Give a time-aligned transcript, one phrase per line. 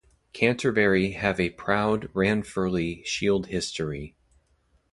[0.33, 4.15] Canterbury have a proud Ranfurly Shield history.